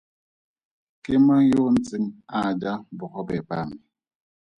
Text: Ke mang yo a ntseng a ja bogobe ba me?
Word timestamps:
Ke 1.03 1.13
mang 1.25 1.43
yo 1.51 1.59
a 1.69 1.71
ntseng 1.75 2.07
a 2.37 2.39
ja 2.61 2.73
bogobe 2.97 3.37
ba 3.47 3.59
me? 3.69 3.77